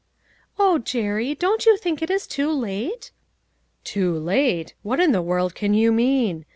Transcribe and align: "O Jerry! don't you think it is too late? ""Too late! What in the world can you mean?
"O 0.57 0.79
Jerry! 0.79 1.35
don't 1.35 1.67
you 1.67 1.77
think 1.77 2.01
it 2.01 2.09
is 2.09 2.25
too 2.25 2.51
late? 2.51 3.11
""Too 3.83 4.17
late! 4.17 4.73
What 4.81 4.99
in 4.99 5.11
the 5.11 5.21
world 5.21 5.53
can 5.53 5.75
you 5.75 5.91
mean? 5.91 6.45